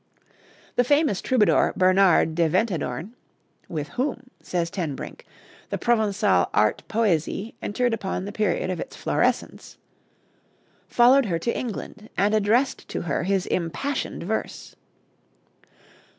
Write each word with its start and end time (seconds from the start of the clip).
The 0.77 0.83
famous 0.83 1.21
troubadour 1.21 1.73
Bernard 1.77 2.33
de 2.33 2.49
Ventadorn 2.49 3.11
"with 3.69 3.89
whom," 3.89 4.31
says 4.41 4.71
Ten 4.71 4.95
Brink, 4.95 5.27
"the 5.69 5.77
Provençal 5.77 6.49
art 6.55 6.81
poesy 6.87 7.53
entered 7.61 7.93
upon 7.93 8.25
the 8.25 8.31
period 8.31 8.71
of 8.71 8.79
its 8.79 8.95
florescence" 8.95 9.77
followed 10.87 11.27
her 11.27 11.37
to 11.37 11.55
England, 11.55 12.09
and 12.17 12.33
addressed 12.33 12.87
to 12.89 13.01
her 13.01 13.25
his 13.25 13.45
impassioned 13.45 14.23
verse. 14.23 14.75